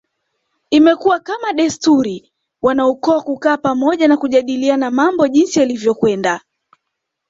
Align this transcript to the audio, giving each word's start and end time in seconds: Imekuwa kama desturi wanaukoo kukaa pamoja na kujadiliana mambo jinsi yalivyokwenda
Imekuwa 0.69 1.19
kama 1.19 1.53
desturi 1.53 2.31
wanaukoo 2.61 3.21
kukaa 3.21 3.57
pamoja 3.57 4.07
na 4.07 4.17
kujadiliana 4.17 4.91
mambo 4.91 5.27
jinsi 5.27 5.59
yalivyokwenda 5.59 6.41